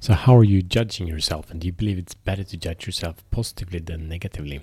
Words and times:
So, 0.00 0.12
how 0.14 0.36
are 0.36 0.44
you 0.44 0.62
judging 0.62 1.06
yourself? 1.06 1.50
And 1.50 1.60
do 1.60 1.66
you 1.66 1.72
believe 1.72 1.98
it's 1.98 2.14
better 2.14 2.44
to 2.44 2.56
judge 2.56 2.86
yourself 2.86 3.24
positively 3.30 3.78
than 3.78 4.08
negatively? 4.08 4.60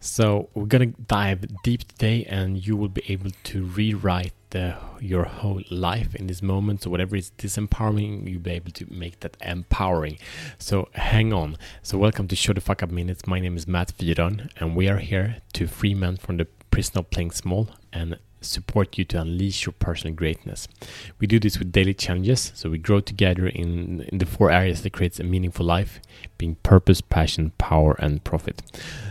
So, 0.00 0.48
we're 0.54 0.66
going 0.66 0.92
to 0.92 1.02
dive 1.02 1.44
deep 1.62 1.86
today, 1.86 2.24
and 2.24 2.64
you 2.64 2.76
will 2.76 2.88
be 2.88 3.02
able 3.08 3.30
to 3.44 3.64
rewrite 3.64 4.32
the, 4.50 4.76
your 5.00 5.24
whole 5.24 5.62
life 5.70 6.14
in 6.14 6.26
this 6.26 6.42
moment. 6.42 6.82
So, 6.82 6.90
whatever 6.90 7.16
is 7.16 7.32
disempowering, 7.38 8.28
you'll 8.28 8.40
be 8.40 8.52
able 8.52 8.72
to 8.72 8.86
make 8.90 9.20
that 9.20 9.36
empowering. 9.42 10.18
So, 10.58 10.88
hang 10.94 11.32
on. 11.32 11.56
So, 11.82 11.98
welcome 11.98 12.28
to 12.28 12.36
Show 12.36 12.52
the 12.52 12.60
Fuck 12.60 12.82
Up 12.82 12.90
Minutes. 12.90 13.26
My 13.26 13.40
name 13.40 13.56
is 13.56 13.66
Matt 13.66 13.92
Fyron, 13.96 14.50
and 14.58 14.74
we 14.76 14.88
are 14.88 14.98
here 14.98 15.36
to 15.54 15.66
free 15.66 15.94
men 15.94 16.16
from 16.16 16.38
the 16.38 16.46
prison 16.70 16.98
of 16.98 17.10
playing 17.10 17.32
small 17.32 17.68
and 17.92 18.18
support 18.42 18.98
you 18.98 19.04
to 19.06 19.20
unleash 19.20 19.66
your 19.66 19.72
personal 19.72 20.14
greatness. 20.14 20.68
We 21.18 21.26
do 21.26 21.38
this 21.38 21.58
with 21.58 21.72
daily 21.72 21.94
challenges, 21.94 22.52
so 22.54 22.70
we 22.70 22.78
grow 22.78 23.00
together 23.00 23.46
in, 23.46 24.02
in 24.08 24.18
the 24.18 24.26
four 24.26 24.50
areas 24.50 24.82
that 24.82 24.92
creates 24.92 25.20
a 25.20 25.24
meaningful 25.24 25.66
life, 25.66 26.00
being 26.38 26.56
purpose, 26.62 27.00
passion, 27.00 27.52
power, 27.58 27.96
and 27.98 28.22
profit. 28.24 28.62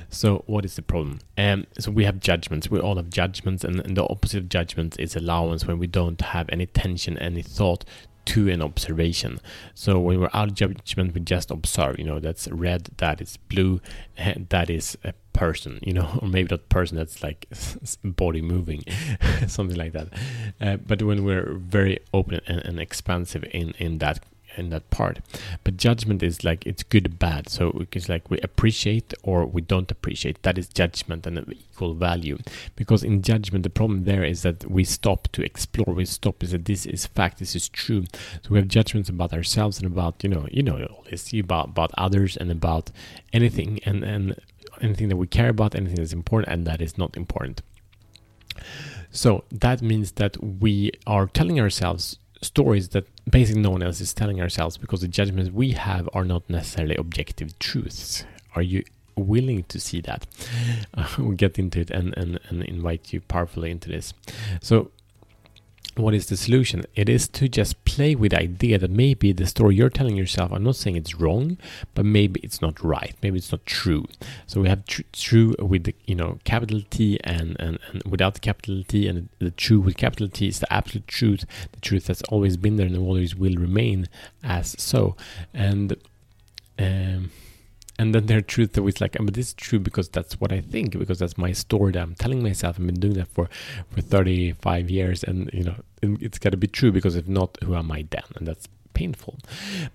So, 0.09 0.44
what 0.45 0.66
is 0.66 0.75
the 0.75 0.81
problem? 0.81 1.20
Um, 1.38 1.67
so 1.80 1.91
we 1.91 2.05
have 2.05 2.20
judgments. 2.20 2.70
We 2.70 2.80
all 2.80 2.98
have 2.98 3.09
judgments, 3.09 3.63
and, 3.63 3.80
and 3.80 3.95
the 3.95 4.08
opposite 4.08 4.39
of 4.39 4.49
judgments 4.49 4.98
is 4.98 5.16
allowance 5.16 5.66
when 5.66 5.80
we 5.80 5.88
don't 5.88 6.20
have 6.22 6.50
any 6.50 6.66
tension, 6.66 7.17
any 7.17 7.41
thought 7.41 7.86
to 8.25 8.50
an 8.50 8.61
observation. 8.61 9.39
So 9.73 10.00
when 10.00 10.20
we're 10.20 10.30
out 10.34 10.50
of 10.50 10.55
judgment, 10.55 11.13
we 11.13 11.22
just 11.22 11.52
observe. 11.52 11.98
You 11.98 12.05
know, 12.05 12.20
that's 12.20 12.48
red, 12.50 12.89
that 12.98 13.22
is 13.22 13.38
blue, 13.38 13.81
that 14.17 14.70
is 14.70 14.98
a 15.03 15.13
person. 15.34 15.80
You 15.81 15.94
know, 15.94 16.09
or 16.21 16.27
maybe 16.27 16.48
that 16.49 16.70
person. 16.70 16.98
That's 16.98 17.23
like 17.23 17.48
body 18.03 18.41
moving, 18.41 18.84
something 19.48 19.77
like 19.77 19.94
that. 19.94 20.08
Uh, 20.59 20.77
but 20.77 21.02
when 21.02 21.23
we're 21.23 21.53
very 21.53 21.99
open 22.13 22.41
and, 22.48 22.59
and 22.66 22.80
expansive 22.80 23.44
in 23.52 23.72
in 23.80 23.99
that 23.99 24.20
in 24.58 24.70
that 24.70 24.89
part. 24.89 25.20
But 25.63 25.77
judgment 25.77 26.23
is 26.23 26.44
like 26.44 26.66
it's 26.66 26.83
good 26.83 27.19
bad. 27.19 27.50
So 27.50 27.86
it's 27.91 28.09
like 28.09 28.30
we 28.30 28.39
appreciate 28.39 29.14
or 29.23 29.45
we 29.45 29.61
don't 29.61 29.91
appreciate. 29.91 30.41
That 30.44 30.58
is 30.58 30.67
judgment 30.67 31.25
and 31.25 31.38
equal 31.52 31.94
value. 31.94 32.38
Because 32.75 33.03
in 33.03 33.22
judgment, 33.22 33.63
the 33.63 33.69
problem 33.69 34.03
there 34.03 34.23
is 34.23 34.41
that 34.44 34.69
we 34.69 34.84
stop 34.84 35.28
to 35.34 35.44
explore. 35.44 35.94
We 35.94 36.06
stop 36.06 36.44
is 36.44 36.52
that 36.52 36.66
this 36.66 36.86
is 36.86 37.06
fact. 37.06 37.39
This 37.39 37.56
is 37.56 37.69
true. 37.69 38.06
So 38.44 38.50
we 38.50 38.58
have 38.58 38.67
judgments 38.67 39.09
about 39.09 39.34
ourselves 39.34 39.78
and 39.78 39.88
about 39.88 40.23
you 40.23 40.30
know 40.30 40.47
you 40.52 40.63
know 40.63 40.78
all 40.86 41.06
this 41.09 41.34
about 41.34 41.69
about 41.69 41.91
others 41.97 42.38
and 42.38 42.52
about 42.52 42.91
anything 43.34 43.80
and 43.86 44.03
and 44.03 44.36
anything 44.81 45.09
that 45.09 45.17
we 45.17 45.27
care 45.27 45.50
about, 45.50 45.75
anything 45.75 45.95
that's 45.95 46.14
important 46.14 46.53
and 46.53 46.66
that 46.67 46.81
is 46.81 46.97
not 46.97 47.16
important. 47.17 47.61
So 49.11 49.44
that 49.52 49.81
means 49.81 50.13
that 50.13 50.41
we 50.41 50.91
are 51.05 51.28
telling 51.28 51.59
ourselves 51.59 52.17
stories 52.41 52.89
that 52.89 53.05
basically 53.30 53.61
no 53.61 53.69
one 53.69 53.83
else 53.83 54.02
is 54.02 54.13
telling 54.13 54.41
ourselves 54.41 54.78
because 54.78 55.02
the 55.02 55.08
judgments 55.08 55.52
we 55.52 55.72
have 55.72 56.09
are 56.13 56.25
not 56.25 56.50
necessarily 56.50 56.95
objective 56.95 57.58
truths. 57.59 58.25
Are 58.55 58.61
you 58.61 58.83
willing 59.16 59.63
to 59.66 59.80
see 59.80 60.02
that? 60.02 60.25
Uh, 60.94 61.08
we'll 61.17 61.31
get 61.31 61.59
into 61.59 61.80
it 61.81 61.91
and, 61.91 62.17
and, 62.17 62.39
and 62.50 62.63
invite 62.63 63.13
you 63.13 63.22
powerfully 63.22 63.72
into 63.72 63.89
this. 63.89 64.13
So 64.61 64.91
what 65.95 66.14
is 66.14 66.28
the 66.28 66.38
solution? 66.38 66.84
It 66.95 67.09
is 67.09 67.28
to 67.30 67.50
just 67.50 67.84
play 67.86 68.16
with 68.16 68.31
the 68.31 68.39
idea 68.39 68.78
that 68.78 68.92
maybe 68.92 69.31
the 69.31 69.45
story 69.45 69.75
you're 69.75 69.89
telling 69.89 70.16
yourself, 70.16 70.52
I'm 70.52 70.64
not 70.64 70.75
saying 70.75 70.95
it's 70.95 71.16
wrong, 71.16 71.58
but 71.94 72.06
maybe 72.06 72.39
it's 72.42 72.61
not 72.61 72.84
right. 72.84 73.16
Maybe 73.22 73.38
it's 73.38 73.52
not 73.52 73.66
true. 73.66 74.06
So 74.47 74.62
we 74.62 74.69
have 74.69 74.86
tr- 74.86 75.02
true 75.12 75.56
with 75.59 75.84
the, 75.84 75.95
you 76.06 76.16
know, 76.16 76.39
capital 76.44 76.81
T 76.89 77.19
and, 77.23 77.56
and, 77.59 77.80
and 77.92 78.03
without 78.09 78.36
the 78.36 78.39
capital 78.39 78.84
T 78.88 79.08
and 79.08 79.30
the 79.39 79.52
true 79.52 79.80
with 79.80 79.97
capital 79.97 80.30
T 80.30 80.47
is 80.47 80.59
the 80.59 80.72
absolute 80.72 81.08
truth, 81.08 81.45
the 81.72 81.81
truth 81.81 82.06
that's 82.06 82.23
always 82.23 82.58
been 82.58 82.78
there 82.78 82.88
and 82.88 82.97
always 82.97 83.36
will 83.36 83.56
remain 83.56 84.08
as 84.44 84.75
so. 84.80 85.16
And, 85.53 85.95
um, 86.80 87.31
and 88.00 88.16
then 88.16 88.25
there 88.25 88.38
are 88.38 88.42
truths 88.42 88.73
that 88.73 88.84
was 88.84 89.00
like, 89.02 89.17
but 89.20 89.34
this 89.34 89.50
is 89.50 89.53
true 89.53 89.80
because 89.80 90.09
that's 90.09 90.40
what 90.40 90.52
I 90.52 90.62
think, 90.62 90.97
because 90.97 91.19
that's 91.19 91.38
my 91.38 91.52
story 91.52 91.91
that 91.94 92.02
I'm 92.02 92.16
telling 92.16 92.41
myself. 92.41 92.78
I've 92.79 92.85
been 92.85 93.00
doing 93.00 93.13
that 93.13 93.28
for 93.28 93.50
for 93.90 94.02
35 94.02 94.90
years, 94.90 95.24
and 95.24 95.50
you 95.53 95.63
know, 95.63 95.75
it's 96.02 96.40
got 96.40 96.52
to 96.52 96.57
be 96.57 96.68
true 96.68 96.91
because 96.91 97.16
if 97.16 97.28
not, 97.28 97.57
who 97.63 97.75
am 97.75 97.91
I 97.91 98.06
then? 98.09 98.24
And 98.35 98.47
that's 98.47 98.68
painful. 98.94 99.38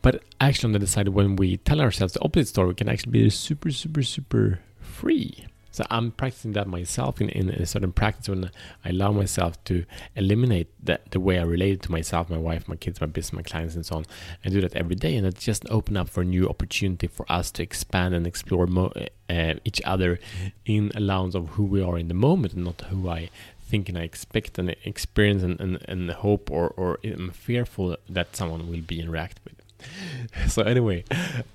But 0.03 0.23
actually, 0.41 0.69
on 0.69 0.73
the 0.73 0.79
other 0.79 0.87
side, 0.87 1.09
when 1.09 1.37
we 1.37 1.57
tell 1.59 1.81
ourselves 1.81 2.15
the 2.15 2.23
opposite 2.23 2.49
story, 2.49 2.69
we 2.69 2.75
can 2.75 2.89
actually 2.89 3.12
be 3.12 3.31
super, 3.31 3.71
super, 3.71 4.03
super 4.03 4.61
free. 4.81 5.47
So 5.77 5.85
I'm 5.91 6.11
practicing 6.11 6.53
that 6.53 6.67
myself 6.67 7.21
in, 7.21 7.29
in 7.29 7.51
a 7.51 7.67
certain 7.67 7.93
practice 7.93 8.31
when 8.31 8.51
I 8.83 8.89
allow 8.89 9.13
myself 9.13 9.63
to 9.65 9.85
eliminate 10.15 10.69
the, 10.83 11.01
the 11.11 11.21
way 11.21 11.39
I 11.39 11.43
relate 11.43 11.83
to 11.83 11.93
myself, 11.93 12.31
my 12.31 12.39
wife, 12.39 12.67
my 12.67 12.77
kids, 12.77 12.99
my 12.99 13.07
business, 13.07 13.35
my 13.35 13.43
clients, 13.43 13.75
and 13.75 13.85
so 13.85 13.97
on. 13.97 14.07
I 14.43 14.49
do 14.49 14.63
that 14.63 14.75
every 14.75 14.97
day, 14.97 15.15
and 15.17 15.27
it 15.27 15.39
just 15.39 15.69
open 15.69 15.99
up 15.99 16.09
for 16.09 16.23
a 16.23 16.25
new 16.25 16.49
opportunity 16.49 17.09
for 17.09 17.31
us 17.31 17.51
to 17.51 17.63
expand 17.63 18.15
and 18.15 18.27
explore 18.27 18.67
mo- 18.67 18.91
uh, 19.29 19.55
each 19.67 19.83
other 19.85 20.19
in 20.65 20.93
allowance 20.95 21.35
of 21.35 21.51
who 21.51 21.65
we 21.65 21.83
are 21.83 21.99
in 21.99 22.09
the 22.09 22.15
moment, 22.15 22.55
and 22.55 22.65
not 22.65 22.81
who 22.89 23.11
I 23.11 23.29
think 23.61 23.91
and 23.91 23.99
I 23.99 24.03
expect 24.03 24.59
and 24.59 24.75
experience 24.83 25.43
and, 25.43 25.61
and, 25.61 25.79
and 25.87 26.11
hope 26.11 26.51
or, 26.51 26.69
or 26.79 27.01
am 27.05 27.33
fearful 27.33 27.99
that 28.09 28.35
someone 28.35 28.71
will 28.71 28.81
be 28.81 28.99
interact 28.99 29.41
with. 29.45 29.56
so 30.49 30.63
anyway, 30.63 31.05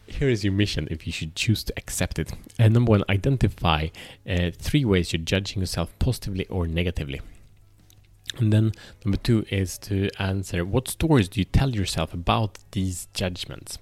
here 0.07 0.29
is 0.29 0.43
your 0.43 0.53
mission 0.53 0.87
if 0.91 1.05
you 1.05 1.13
should 1.13 1.35
choose 1.35 1.63
to 1.65 1.73
accept 1.77 2.19
it. 2.19 2.31
And 2.59 2.73
number 2.73 2.91
one, 2.91 3.03
identify 3.09 3.87
uh, 4.29 4.51
three 4.57 4.85
ways 4.85 5.13
you're 5.13 5.21
judging 5.21 5.61
yourself 5.61 5.93
positively 5.99 6.45
or 6.47 6.67
negatively. 6.67 7.21
And 8.37 8.53
then 8.53 8.71
number 9.03 9.17
two 9.17 9.45
is 9.49 9.77
to 9.79 10.09
answer 10.17 10.63
what 10.63 10.87
stories 10.87 11.27
do 11.27 11.39
you 11.39 11.45
tell 11.45 11.71
yourself 11.71 12.13
about 12.13 12.59
these 12.71 13.07
judgments? 13.13 13.77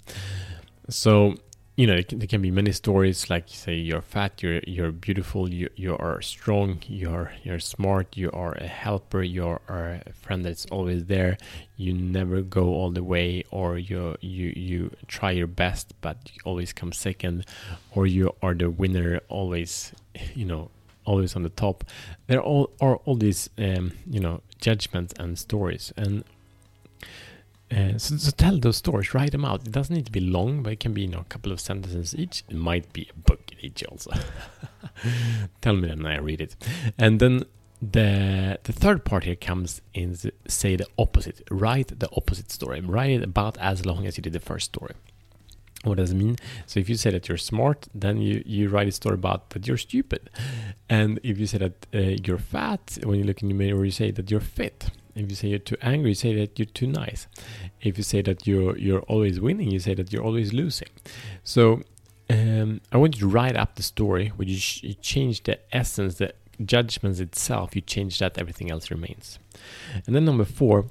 So 0.90 1.36
you 1.80 1.88
know 1.88 2.02
there 2.02 2.28
can 2.28 2.42
be 2.42 2.52
many 2.52 2.74
stories 2.74 3.30
like 3.30 3.46
say 3.48 3.74
you're 3.74 4.02
fat 4.02 4.44
you're 4.44 4.60
you're 4.68 4.92
beautiful 4.92 5.50
you 5.50 5.70
you 5.78 5.96
are 5.96 6.22
strong 6.22 6.78
you're 6.88 7.32
you're 7.42 7.58
smart 7.58 8.18
you 8.18 8.30
are 8.32 8.52
a 8.56 8.68
helper 8.68 9.24
you're 9.24 9.62
a 9.70 10.12
friend 10.12 10.44
that's 10.44 10.66
always 10.66 11.06
there. 11.06 11.38
You 11.78 11.94
never 11.94 12.42
go 12.42 12.66
all 12.74 12.92
the 12.92 13.04
way 13.04 13.46
or 13.50 13.78
you 13.78 14.18
you 14.20 14.52
you 14.58 14.92
try 15.08 15.32
your 15.32 15.48
best 15.48 15.94
but 16.02 16.18
you 16.34 16.42
always 16.44 16.74
come 16.74 16.92
second 16.92 17.46
or 17.96 18.06
you 18.06 18.36
are 18.42 18.54
the 18.54 18.70
winner 18.70 19.22
always 19.30 19.94
you 20.36 20.44
know 20.44 20.70
always 21.06 21.34
on 21.38 21.44
the 21.44 21.50
top. 21.50 21.86
There 22.28 22.40
are 22.40 22.44
all 22.44 22.72
are 22.82 22.98
all 23.06 23.16
these 23.16 23.50
um, 23.58 23.94
you 24.06 24.20
know 24.20 24.42
judgments 24.60 25.14
and 25.18 25.40
stories. 25.40 25.94
And 25.96 26.26
uh, 27.72 27.98
so, 27.98 28.18
so, 28.18 28.32
tell 28.32 28.58
those 28.58 28.78
stories, 28.78 29.14
write 29.14 29.32
them 29.32 29.46
out. 29.46 29.62
It 29.68 29.72
doesn't 29.72 29.96
need 29.96 30.08
to 30.08 30.12
be 30.12 30.20
long, 30.20 30.64
but 30.64 30.74
it 30.74 30.80
can 30.80 30.94
be 30.94 31.02
you 31.02 31.08
know 31.08 31.20
a 31.20 31.26
couple 31.26 31.52
of 31.52 31.60
sentences 31.60 32.16
each. 32.16 32.44
It 32.50 32.56
might 32.56 32.92
be 32.94 33.08
a 33.12 33.20
book 33.20 33.52
each 33.62 33.84
also. 33.84 34.12
tell 35.62 35.76
me 35.76 35.88
then 35.88 36.06
I 36.06 36.18
read 36.18 36.42
it. 36.42 36.56
And 36.98 37.20
then 37.20 37.44
the 37.82 38.60
the 38.64 38.74
third 38.74 39.06
part 39.06 39.24
here 39.24 39.36
comes 39.36 39.82
in 39.94 40.14
the, 40.14 40.34
say 40.48 40.78
the 40.78 40.88
opposite. 40.98 41.42
Write 41.52 42.00
the 42.00 42.10
opposite 42.18 42.52
story. 42.52 42.82
Write 42.82 43.12
it 43.12 43.24
about 43.24 43.58
as 43.60 43.86
long 43.86 44.08
as 44.08 44.18
you 44.18 44.24
did 44.24 44.34
the 44.34 44.40
first 44.40 44.66
story. 44.66 44.96
What 45.84 45.98
does 45.98 46.12
it 46.12 46.16
mean? 46.16 46.36
So 46.66 46.80
if 46.80 46.90
you 46.90 46.96
say 46.96 47.12
that 47.12 47.30
you're 47.30 47.38
smart, 47.38 47.88
then 47.94 48.18
you, 48.20 48.44
you 48.46 48.68
write 48.68 48.90
a 48.90 48.92
story 48.92 49.14
about 49.14 49.52
that 49.52 49.66
you're 49.66 49.78
stupid. 49.78 50.30
And 50.90 51.20
if 51.24 51.38
you 51.38 51.46
say 51.46 51.60
that 51.60 51.88
uh, 51.94 52.00
you're 52.22 52.38
fat, 52.38 52.98
when 53.04 53.18
you 53.18 53.24
look 53.24 53.42
in 53.42 53.48
the 53.48 53.54
mirror, 53.54 53.86
you 53.86 53.92
say 53.92 54.12
that 54.12 54.30
you're 54.30 54.42
fit 54.42 54.90
if 55.20 55.30
you 55.30 55.36
say 55.36 55.48
you're 55.50 55.60
too 55.60 55.78
angry, 55.82 56.12
you 56.12 56.16
say 56.16 56.34
that 56.36 56.58
you're 56.58 56.66
too 56.66 56.88
nice. 56.88 57.28
If 57.82 57.98
you 57.98 58.04
say 58.04 58.22
that 58.22 58.48
you're 58.48 58.78
you're 58.78 59.02
always 59.02 59.40
winning, 59.40 59.72
you 59.72 59.80
say 59.80 59.94
that 59.96 60.12
you're 60.12 60.24
always 60.24 60.54
losing. 60.54 60.90
So 61.44 61.82
um, 62.30 62.82
I 62.92 62.98
want 62.98 63.16
you 63.16 63.22
to 63.22 63.28
write 63.28 63.56
up 63.56 63.76
the 63.76 63.84
story 63.84 64.30
where 64.36 64.48
you, 64.48 64.58
sh- 64.58 64.84
you 64.84 64.94
change 64.94 65.44
the 65.44 65.60
essence, 65.76 66.16
the 66.16 66.34
judgments 66.64 67.20
itself. 67.20 67.76
You 67.76 67.82
change 67.82 68.20
that, 68.20 68.38
everything 68.38 68.70
else 68.70 68.92
remains. 68.92 69.40
And 70.06 70.16
then 70.16 70.26
number 70.26 70.46
four 70.46 70.86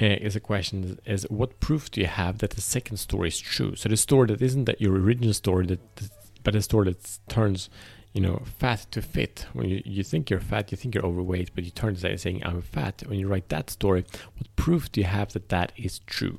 uh, 0.00 0.06
is 0.06 0.36
a 0.36 0.40
question: 0.40 0.98
is 1.04 1.24
what 1.30 1.60
proof 1.60 1.90
do 1.90 2.00
you 2.00 2.06
have 2.06 2.38
that 2.38 2.50
the 2.50 2.60
second 2.60 2.96
story 2.96 3.28
is 3.28 3.38
true? 3.38 3.76
So 3.76 3.88
the 3.88 3.96
story 3.96 4.28
that 4.28 4.42
isn't 4.42 4.64
that 4.64 4.80
your 4.80 4.94
original 4.94 5.34
story, 5.34 5.66
that, 5.66 5.96
that 5.96 6.10
but 6.42 6.54
a 6.54 6.62
story 6.62 6.92
that 6.92 7.18
turns 7.28 7.68
you 8.16 8.22
know, 8.22 8.40
fat 8.58 8.86
to 8.92 9.02
fit. 9.02 9.44
When 9.52 9.68
you, 9.68 9.82
you 9.84 10.02
think 10.02 10.30
you're 10.30 10.40
fat, 10.40 10.72
you 10.72 10.78
think 10.78 10.94
you're 10.94 11.04
overweight, 11.04 11.50
but 11.54 11.64
you 11.64 11.70
turn 11.70 11.96
to 11.96 12.16
saying, 12.16 12.42
I'm 12.46 12.62
fat. 12.62 13.02
When 13.06 13.18
you 13.18 13.28
write 13.28 13.50
that 13.50 13.68
story, 13.68 14.06
what 14.38 14.56
proof 14.56 14.90
do 14.90 15.02
you 15.02 15.06
have 15.06 15.34
that 15.34 15.50
that 15.50 15.72
is 15.76 15.98
true? 16.06 16.38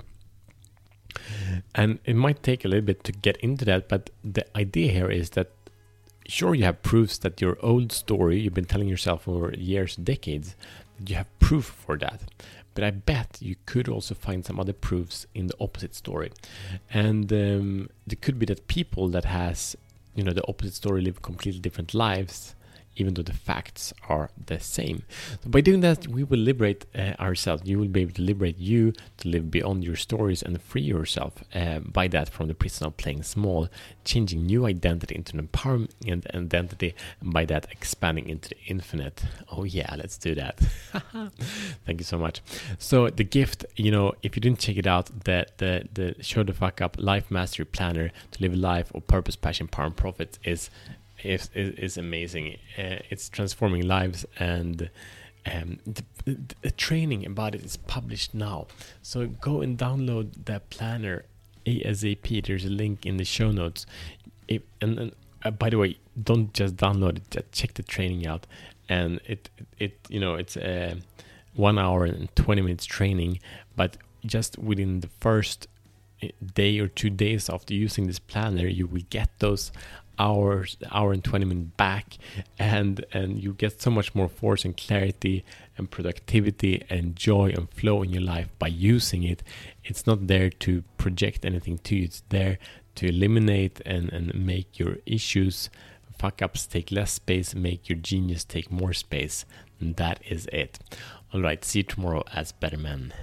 And 1.76 2.00
it 2.04 2.16
might 2.16 2.42
take 2.42 2.66
a 2.66 2.68
little 2.68 2.84
bit 2.84 3.04
to 3.04 3.12
get 3.12 3.38
into 3.38 3.64
that, 3.66 3.90
but 3.90 4.10
the 4.24 4.46
idea 4.58 4.92
here 4.92 5.12
is 5.12 5.32
that 5.32 5.52
sure, 6.28 6.56
you 6.56 6.64
have 6.64 6.82
proofs 6.82 7.20
that 7.20 7.42
your 7.42 7.58
old 7.62 7.92
story 7.92 8.40
you've 8.40 8.56
been 8.56 8.66
telling 8.66 8.88
yourself 8.88 9.24
for 9.26 9.54
years, 9.54 9.96
decades, 9.96 10.56
that 10.98 11.10
you 11.12 11.16
have 11.16 11.40
proof 11.40 11.66
for 11.66 11.96
that. 12.00 12.22
But 12.74 12.86
I 12.86 12.90
bet 12.92 13.38
you 13.40 13.56
could 13.68 13.88
also 13.88 14.16
find 14.16 14.44
some 14.44 14.60
other 14.60 14.74
proofs 14.74 15.28
in 15.36 15.46
the 15.46 15.56
opposite 15.60 15.94
story. 15.94 16.32
And 16.92 17.32
um, 17.32 17.90
it 18.10 18.22
could 18.22 18.40
be 18.40 18.48
that 18.48 18.68
people 18.68 19.10
that 19.10 19.26
has 19.26 19.76
you 20.18 20.24
know 20.24 20.34
the 20.34 20.46
opposite 20.48 20.74
story 20.74 21.02
live 21.02 21.22
completely 21.22 21.62
different 21.62 21.94
lives 21.94 22.56
even 22.98 23.14
though 23.14 23.24
the 23.24 23.34
facts 23.34 23.94
are 24.10 24.30
the 24.46 24.60
same. 24.60 25.04
So 25.44 25.50
by 25.50 25.62
doing 25.62 25.82
that, 25.82 26.08
we 26.08 26.24
will 26.24 26.40
liberate 26.40 26.86
uh, 26.96 27.14
ourselves. 27.20 27.64
You 27.66 27.80
will 27.80 27.88
be 27.88 28.02
able 28.02 28.14
to 28.14 28.22
liberate 28.22 28.58
you 28.58 28.94
to 29.18 29.30
live 29.30 29.50
beyond 29.50 29.84
your 29.84 29.96
stories 29.96 30.44
and 30.44 30.62
free 30.62 30.82
yourself 30.82 31.44
uh, 31.54 31.80
by 31.80 32.08
that 32.10 32.30
from 32.30 32.48
the 32.48 32.54
prison 32.56 32.88
of 32.88 32.98
playing 32.98 33.24
small, 33.24 33.70
changing 34.04 34.46
new 34.46 34.66
identity 34.66 35.16
into 35.16 35.38
an 35.38 35.48
empowerment 35.48 35.90
identity, 36.36 36.96
and 37.22 37.34
by 37.34 37.46
that 37.46 37.68
expanding 37.72 38.30
into 38.30 38.50
the 38.50 38.58
infinite. 38.68 39.24
Oh 39.52 39.64
yeah, 39.64 39.94
let's 39.98 40.18
do 40.18 40.36
that. 40.36 40.60
Thank 41.86 42.00
you 42.00 42.06
so 42.06 42.18
much. 42.18 42.42
So 42.78 43.10
the 43.10 43.24
gift, 43.24 43.66
you 43.76 43.92
know, 43.92 44.14
if 44.24 44.36
you 44.36 44.42
didn't 44.42 44.60
check 44.60 44.78
it 44.78 44.88
out, 44.88 45.08
the 45.24 45.46
the 45.58 45.88
the 45.94 46.24
show 46.24 46.44
the 46.44 46.54
fuck 46.54 46.82
up 46.82 46.98
life 47.00 47.30
mastery 47.30 47.66
planner 47.66 48.12
to 48.32 48.42
live 48.42 48.54
a 48.54 48.58
life 48.58 48.94
of 48.94 49.08
purpose, 49.08 49.36
passion, 49.36 49.68
power, 49.68 49.86
and 49.86 49.96
profit 49.96 50.40
is 50.44 50.70
is 51.24 51.50
is, 51.56 51.98
amazing. 51.98 52.58
Uh, 52.78 53.00
it's 53.10 53.30
transforming 53.30 53.88
lives 53.88 54.26
and. 54.40 54.90
Um, 55.50 55.80
the, 55.86 56.04
the, 56.62 56.72
training 56.72 57.26
about 57.26 57.56
it 57.56 57.64
is 57.64 57.78
published 57.78 58.34
now. 58.34 58.68
So 59.02 59.28
go 59.28 59.62
and 59.62 59.78
download 59.78 60.44
that 60.44 60.70
planner 60.70 61.24
ASAP. 61.66 62.46
There's 62.46 62.66
a 62.66 62.70
link 62.70 63.06
in 63.06 63.16
the 63.16 63.24
show 63.24 63.52
notes. 63.52 63.86
If, 64.50 64.64
and, 64.82 65.00
and 65.00 65.12
uh, 65.46 65.52
by 65.52 65.70
the 65.70 65.78
way, 65.78 65.98
don't 66.22 66.54
just 66.54 66.76
download 66.76 67.18
it. 67.18 67.32
Just 67.32 67.52
check 67.52 67.74
the 67.76 67.84
training 67.84 68.28
out. 68.28 68.48
And 68.90 69.20
it 69.26 69.50
it 69.78 70.00
you 70.10 70.20
know 70.20 70.36
it's 70.36 70.58
a 70.58 70.98
one 71.54 71.78
hour 71.78 72.06
and 72.06 72.34
twenty 72.36 72.62
minutes 72.62 72.86
training, 72.86 73.40
but 73.76 73.98
just 74.26 74.58
within 74.58 75.02
the 75.02 75.10
first 75.20 75.68
eh, 76.22 76.30
day 76.54 76.80
or 76.80 76.88
two 76.88 77.10
days 77.10 77.50
after 77.50 77.74
using 77.74 78.08
this 78.08 78.20
planner, 78.20 78.68
you 78.68 78.88
will 78.88 79.04
get 79.10 79.30
those 79.40 79.72
hours 80.20 80.78
hour 80.92 81.14
and 81.14 81.24
20 81.24 81.46
minutes 81.46 81.72
back 81.78 82.18
and 82.58 83.06
and 83.14 83.42
you 83.42 83.54
get 83.54 83.82
so 83.82 83.92
much 83.92 84.14
more 84.16 84.28
force 84.28 84.66
and 84.66 84.76
clarity 84.78 85.44
and 85.78 85.90
productivity 85.92 86.84
and 86.90 87.16
joy 87.16 87.50
and 87.56 87.70
flow 87.72 88.02
in 88.02 88.10
your 88.10 88.22
life 88.22 88.50
by 88.60 88.68
using 88.68 89.24
it. 89.24 89.44
It's 89.84 90.08
not 90.08 90.28
there 90.28 90.50
to 90.50 90.84
project 90.98 91.46
anything 91.46 91.78
to 91.80 91.96
you. 91.96 92.04
It's 92.06 92.24
there 92.30 92.58
to 92.96 93.08
eliminate 93.08 93.82
and 93.86 94.12
and 94.12 94.34
make 94.34 94.80
your 94.80 94.98
issues 95.06 95.70
fuck 96.18 96.42
ups 96.42 96.66
take 96.66 96.92
less 96.92 97.12
space 97.12 97.54
make 97.54 97.90
your 97.90 97.98
genius 97.98 98.44
take 98.44 98.72
more 98.72 98.94
space. 98.94 99.46
And 99.80 99.96
that 99.98 100.20
is 100.28 100.48
it. 100.52 100.80
All 101.34 101.42
right 101.42 101.64
see 101.64 101.80
you 101.80 101.84
tomorrow 101.84 102.24
as 102.34 102.52
better 102.52 102.78
man 102.78 103.14